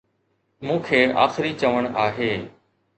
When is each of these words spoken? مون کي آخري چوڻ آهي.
مون 0.65 0.79
کي 0.87 0.99
آخري 1.25 1.51
چوڻ 1.61 1.93
آهي. 2.07 2.33